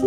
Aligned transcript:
I 0.00 0.06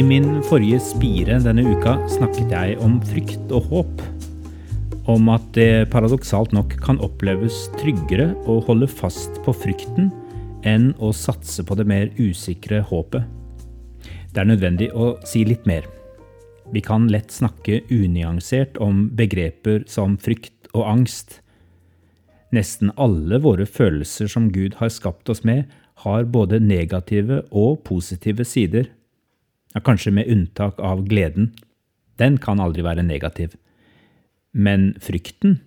min 0.00 0.38
forrige 0.48 0.78
spire 0.80 1.36
denne 1.44 1.66
uka 1.68 1.98
snakket 2.08 2.54
jeg 2.54 2.78
om 2.80 2.96
frykt 3.04 3.52
og 3.52 3.68
håp. 3.68 4.00
Om 5.12 5.28
at 5.34 5.44
det 5.52 5.90
paradoksalt 5.92 6.56
nok 6.56 6.78
kan 6.80 7.02
oppleves 7.04 7.66
tryggere 7.76 8.30
å 8.48 8.62
holde 8.64 8.88
fast 8.88 9.36
på 9.44 9.52
frykten 9.52 10.08
enn 10.64 10.94
å 10.96 11.12
satse 11.12 11.68
på 11.68 11.76
det 11.76 11.84
mer 11.84 12.08
usikre 12.16 12.80
håpet. 12.88 13.41
Det 14.32 14.40
er 14.40 14.48
nødvendig 14.48 14.88
å 14.96 15.14
si 15.28 15.44
litt 15.44 15.66
mer. 15.68 15.84
Vi 16.72 16.80
kan 16.80 17.04
lett 17.12 17.32
snakke 17.34 17.82
unyansert 17.92 18.78
om 18.80 19.10
begreper 19.16 19.84
som 19.90 20.16
frykt 20.16 20.70
og 20.72 20.86
angst. 20.88 21.40
Nesten 22.52 22.94
alle 22.96 23.40
våre 23.44 23.66
følelser 23.68 24.30
som 24.32 24.48
Gud 24.52 24.78
har 24.80 24.92
skapt 24.92 25.28
oss 25.28 25.44
med, 25.44 25.68
har 26.02 26.24
både 26.24 26.58
negative 26.64 27.42
og 27.50 27.82
positive 27.84 28.44
sider 28.48 28.88
ja, 29.72 29.80
kanskje 29.80 30.12
med 30.16 30.28
unntak 30.32 30.80
av 30.80 31.04
gleden. 31.08 31.52
Den 32.20 32.38
kan 32.40 32.60
aldri 32.60 32.84
være 32.84 33.04
negativ. 33.04 33.54
Men 34.52 34.92
frykten 35.00 35.60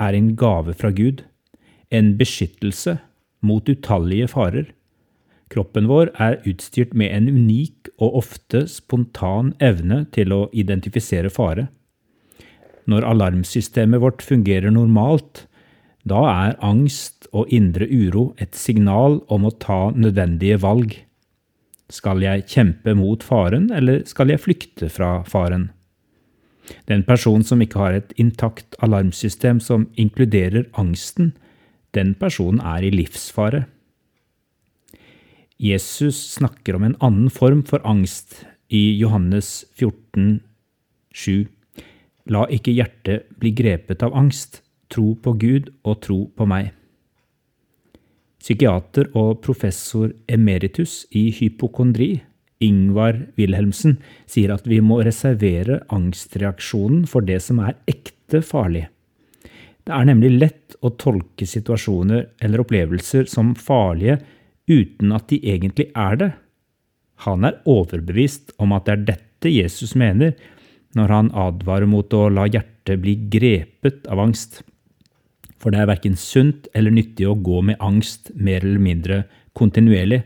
er 0.00 0.16
en 0.16 0.34
gave 0.36 0.74
fra 0.76 0.92
Gud, 0.92 1.24
en 1.90 2.14
beskyttelse 2.20 2.98
mot 3.44 3.68
utallige 3.68 4.28
farer. 4.32 4.70
Kroppen 5.50 5.88
vår 5.90 6.12
er 6.22 6.38
utstyrt 6.46 6.92
med 6.94 7.10
en 7.10 7.26
unik 7.28 7.90
og 7.98 8.20
ofte 8.22 8.64
spontan 8.70 9.52
evne 9.58 10.04
til 10.14 10.32
å 10.34 10.44
identifisere 10.54 11.32
fare. 11.32 11.66
Når 12.90 13.06
alarmsystemet 13.06 14.02
vårt 14.02 14.22
fungerer 14.22 14.70
normalt, 14.70 15.44
da 16.06 16.22
er 16.30 16.56
angst 16.64 17.26
og 17.36 17.50
indre 17.52 17.86
uro 17.90 18.30
et 18.40 18.54
signal 18.56 19.20
om 19.28 19.44
å 19.46 19.52
ta 19.62 19.90
nødvendige 19.90 20.60
valg. 20.62 20.94
Skal 21.90 22.22
jeg 22.22 22.46
kjempe 22.46 22.94
mot 22.94 23.22
faren, 23.26 23.68
eller 23.74 24.04
skal 24.06 24.30
jeg 24.30 24.42
flykte 24.42 24.88
fra 24.88 25.20
faren? 25.26 25.68
Den 26.86 27.02
person 27.02 27.42
som 27.42 27.60
ikke 27.62 27.82
har 27.82 27.98
et 27.98 28.14
intakt 28.22 28.78
alarmsystem 28.78 29.58
som 29.60 29.88
inkluderer 29.98 30.68
angsten, 30.78 31.34
den 31.94 32.14
personen 32.14 32.62
er 32.62 32.86
i 32.86 32.92
livsfare. 32.94 33.64
Jesus 35.60 36.32
snakker 36.32 36.74
om 36.74 36.82
en 36.82 36.96
annen 37.04 37.30
form 37.30 37.60
for 37.68 37.82
angst 37.84 38.46
i 38.72 38.96
Johannes 38.96 39.66
14, 39.76 40.40
7. 41.12 41.44
La 42.32 42.46
ikke 42.48 42.72
hjertet 42.72 43.26
bli 43.42 43.52
grepet 43.52 44.00
av 44.06 44.16
angst, 44.16 44.62
tro 44.88 45.12
på 45.20 45.34
Gud 45.42 45.68
og 45.84 45.98
tro 46.06 46.22
på 46.32 46.46
meg. 46.48 46.70
Psykiater 48.40 49.10
og 49.12 49.42
professor 49.44 50.08
emeritus 50.32 51.02
i 51.12 51.26
hypokondri, 51.28 52.22
Ingvar 52.64 53.20
Wilhelmsen, 53.36 53.98
sier 54.24 54.56
at 54.56 54.64
vi 54.64 54.80
må 54.80 55.02
reservere 55.04 55.82
angstreaksjonen 55.92 57.04
for 57.04 57.20
det 57.20 57.42
som 57.44 57.60
er 57.60 57.76
ekte 57.84 58.40
farlig. 58.40 58.86
Det 59.84 59.92
er 59.92 60.08
nemlig 60.08 60.32
lett 60.38 60.80
å 60.80 60.96
tolke 60.96 61.44
situasjoner 61.44 62.30
eller 62.40 62.64
opplevelser 62.64 63.28
som 63.28 63.52
farlige 63.52 64.22
uten 64.70 65.12
at 65.12 65.28
de 65.32 65.40
egentlig 65.42 65.90
er 65.98 66.16
det. 66.20 66.30
Han 67.26 67.44
er 67.44 67.60
overbevist 67.68 68.54
om 68.62 68.72
at 68.72 68.86
det 68.86 68.94
er 68.94 69.06
dette 69.14 69.52
Jesus 69.52 69.96
mener 69.98 70.38
når 70.96 71.12
han 71.14 71.30
advarer 71.36 71.86
mot 71.90 72.14
å 72.16 72.28
la 72.32 72.46
hjertet 72.50 73.02
bli 73.02 73.14
grepet 73.30 74.06
av 74.10 74.22
angst 74.22 74.62
for 75.60 75.72
det 75.72 75.82
er 75.82 75.90
verken 75.90 76.16
sunt 76.16 76.70
eller 76.76 76.94
nyttig 76.94 77.28
å 77.28 77.36
gå 77.36 77.60
med 77.68 77.80
angst 77.84 78.32
mer 78.34 78.64
eller 78.64 78.80
mindre 78.80 79.18
kontinuerlig. 79.56 80.22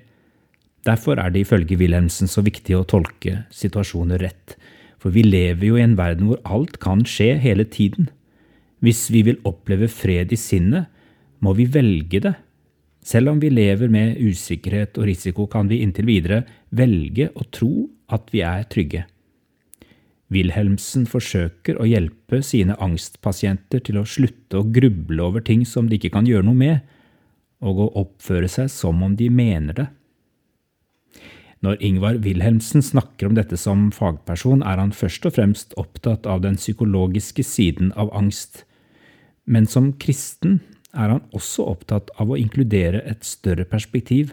Derfor 0.86 1.18
er 1.18 1.32
det 1.34 1.42
ifølge 1.42 1.78
Wilhelmsen 1.80 2.30
så 2.30 2.44
viktig 2.46 2.76
å 2.78 2.86
tolke 2.86 3.42
situasjoner 3.54 4.22
rett, 4.22 4.54
for 5.00 5.14
vi 5.14 5.24
lever 5.26 5.66
jo 5.66 5.78
i 5.80 5.84
en 5.84 5.96
verden 5.98 6.30
hvor 6.30 6.42
alt 6.46 6.78
kan 6.82 7.02
skje 7.08 7.34
hele 7.42 7.66
tiden. 7.66 8.08
Hvis 8.84 9.08
vi 9.10 9.24
vil 9.26 9.40
oppleve 9.48 9.88
fred 9.90 10.32
i 10.32 10.38
sinnet, 10.38 10.86
må 11.42 11.56
vi 11.58 11.66
velge 11.66 12.20
det. 12.22 12.34
Selv 13.04 13.34
om 13.34 13.40
vi 13.40 13.50
lever 13.52 13.90
med 13.92 14.16
usikkerhet 14.16 14.96
og 14.96 15.08
risiko, 15.10 15.44
kan 15.46 15.68
vi 15.68 15.82
inntil 15.84 16.08
videre 16.08 16.44
velge 16.72 17.28
å 17.36 17.44
tro 17.52 17.88
at 18.08 18.30
vi 18.32 18.40
er 18.46 18.64
trygge. 18.72 19.04
Wilhelmsen 20.32 21.04
forsøker 21.06 21.76
å 21.78 21.86
hjelpe 21.86 22.40
sine 22.42 22.78
angstpasienter 22.82 23.82
til 23.84 24.00
å 24.00 24.06
slutte 24.08 24.62
å 24.62 24.68
gruble 24.72 25.20
over 25.22 25.44
ting 25.44 25.66
som 25.68 25.90
de 25.90 25.98
ikke 25.98 26.14
kan 26.16 26.26
gjøre 26.26 26.48
noe 26.48 26.58
med, 26.58 26.80
og 27.64 27.80
å 27.80 27.90
oppføre 28.06 28.48
seg 28.50 28.72
som 28.72 29.04
om 29.04 29.14
de 29.20 29.28
mener 29.28 29.76
det. 29.76 29.86
Når 31.64 31.80
Ingvar 31.84 32.18
Wilhelmsen 32.24 32.82
snakker 32.84 33.28
om 33.28 33.36
dette 33.36 33.56
som 33.60 33.86
fagperson, 33.94 34.64
er 34.64 34.80
han 34.80 34.92
først 34.92 35.24
og 35.28 35.36
fremst 35.36 35.76
opptatt 35.80 36.26
av 36.28 36.42
den 36.44 36.58
psykologiske 36.60 37.44
siden 37.44 37.92
av 38.00 38.10
angst, 38.16 38.64
men 39.44 39.68
som 39.68 39.92
kristen 40.00 40.60
er 40.94 41.12
han 41.12 41.26
også 41.34 41.66
opptatt 41.74 42.10
av 42.20 42.30
å 42.30 42.38
inkludere 42.40 43.02
et 43.08 43.26
større 43.26 43.66
perspektiv. 43.68 44.32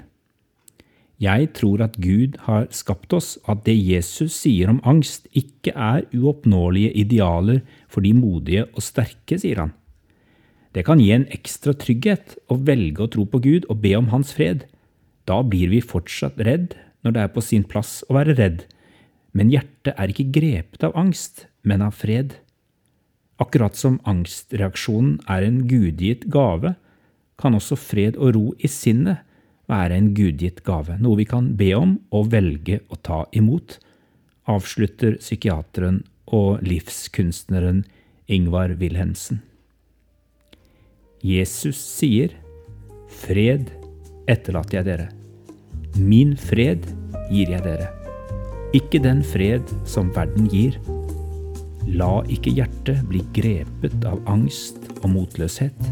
Jeg 1.22 1.52
tror 1.58 1.84
at 1.86 2.00
Gud 2.02 2.40
har 2.48 2.66
skapt 2.74 3.14
oss, 3.14 3.36
at 3.46 3.62
det 3.68 3.76
Jesus 3.78 4.34
sier 4.42 4.72
om 4.72 4.80
angst, 4.88 5.28
ikke 5.38 5.74
er 5.76 6.08
uoppnåelige 6.16 6.96
idealer 7.04 7.62
for 7.92 8.02
de 8.02 8.16
modige 8.18 8.66
og 8.72 8.82
sterke, 8.82 9.38
sier 9.38 9.62
han. 9.62 9.76
Det 10.74 10.86
kan 10.88 11.02
gi 11.04 11.12
en 11.14 11.28
ekstra 11.36 11.76
trygghet 11.78 12.38
å 12.50 12.58
velge 12.58 13.04
å 13.04 13.12
tro 13.12 13.28
på 13.28 13.42
Gud 13.44 13.68
og 13.70 13.82
be 13.84 13.92
om 13.98 14.10
Hans 14.14 14.32
fred. 14.34 14.66
Da 15.30 15.42
blir 15.44 15.70
vi 15.70 15.82
fortsatt 15.84 16.40
redd 16.42 16.78
når 17.04 17.16
det 17.16 17.24
er 17.26 17.34
på 17.36 17.44
sin 17.44 17.66
plass 17.68 18.00
å 18.08 18.16
være 18.18 18.38
redd, 18.40 18.64
men 19.38 19.52
hjertet 19.52 19.94
er 19.98 20.12
ikke 20.12 20.32
grepet 20.34 20.84
av 20.88 20.96
angst, 20.98 21.46
men 21.64 21.84
av 21.86 21.96
fred. 21.98 22.38
Akkurat 23.42 23.76
som 23.78 23.98
angstreaksjonen 24.06 25.18
er 25.32 25.48
en 25.48 25.64
gudgitt 25.70 26.28
gave, 26.30 26.76
kan 27.42 27.58
også 27.58 27.78
fred 27.80 28.20
og 28.20 28.36
ro 28.36 28.44
i 28.62 28.70
sinnet 28.70 29.24
være 29.72 29.98
en 29.98 30.12
gudgitt 30.14 30.62
gave, 30.68 30.98
noe 31.02 31.18
vi 31.18 31.26
kan 31.26 31.54
be 31.58 31.72
om 31.78 31.96
og 32.14 32.30
velge 32.34 32.82
å 32.92 33.00
ta 33.02 33.24
imot, 33.34 33.80
avslutter 34.52 35.18
psykiateren 35.22 36.04
og 36.32 36.62
livskunstneren 36.66 37.84
Ingvar 38.32 38.76
Wilhelmsen. 38.80 39.42
Jesus 41.22 41.80
sier, 41.82 42.34
Fred 43.12 43.70
etterlater 44.32 44.80
jeg 44.80 44.88
dere. 44.88 45.10
Min 46.00 46.34
fred 46.40 46.88
gir 47.30 47.52
jeg 47.52 47.62
dere. 47.66 47.90
Ikke 48.78 49.02
den 49.04 49.20
fred 49.28 49.68
som 49.86 50.10
verden 50.16 50.48
gir. 50.50 50.78
La 51.92 52.22
ikke 52.32 52.54
hjertet 52.56 53.02
bli 53.10 53.20
grepet 53.36 54.06
av 54.08 54.22
angst 54.32 54.78
og 55.02 55.10
motløshet. 55.12 55.90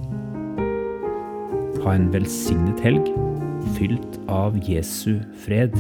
Ha 1.84 1.96
en 1.96 2.08
velsignet 2.14 2.80
helg 2.86 3.10
fylt 3.76 4.16
av 4.32 4.56
Jesu 4.64 5.18
fred. 5.44 5.76